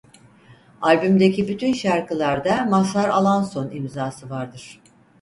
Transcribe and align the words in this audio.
Albümdeki 0.81 1.47
bütün 1.47 1.73
şarkılarda 1.73 2.65
Mazhar 2.65 3.09
Alanson 3.09 3.71
imzası 3.71 4.29
vardır. 4.29 4.81